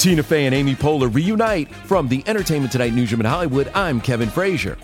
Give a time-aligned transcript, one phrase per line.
[0.00, 3.70] Tina Fey and Amy Poehler reunite from the Entertainment Tonight newsroom in Hollywood.
[3.74, 4.78] I'm Kevin Frazier.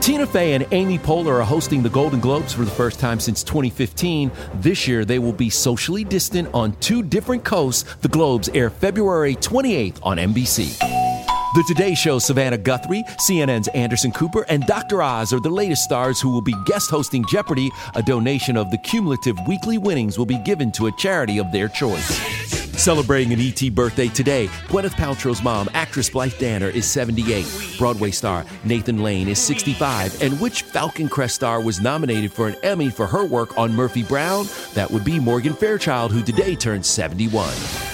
[0.00, 3.42] Tina Fey and Amy Poehler are hosting the Golden Globes for the first time since
[3.42, 4.30] 2015.
[4.60, 7.96] This year, they will be socially distant on two different coasts.
[8.02, 10.78] The Globes air February 28th on NBC.
[10.78, 15.02] The Today Show's Savannah Guthrie, CNN's Anderson Cooper, and Dr.
[15.02, 17.68] Oz are the latest stars who will be guest hosting Jeopardy!
[17.96, 21.66] A donation of the cumulative weekly winnings will be given to a charity of their
[21.66, 22.53] choice.
[22.76, 27.76] Celebrating an ET birthday today, Gwyneth Paltrow's mom, actress Blythe Danner, is 78.
[27.78, 30.20] Broadway star Nathan Lane is 65.
[30.20, 34.02] And which Falcon Crest star was nominated for an Emmy for her work on Murphy
[34.02, 34.46] Brown?
[34.74, 37.93] That would be Morgan Fairchild, who today turns 71.